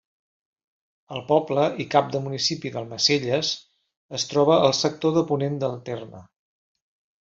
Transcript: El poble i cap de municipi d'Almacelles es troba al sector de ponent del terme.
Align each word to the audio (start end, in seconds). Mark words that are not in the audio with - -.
El 1.17 1.21
poble 1.27 1.65
i 1.85 1.87
cap 1.97 2.09
de 2.15 2.23
municipi 2.29 2.73
d'Almacelles 2.79 3.53
es 4.21 4.29
troba 4.35 4.59
al 4.69 4.77
sector 4.83 5.19
de 5.23 5.27
ponent 5.33 5.65
del 5.67 5.81
terme. 5.95 6.29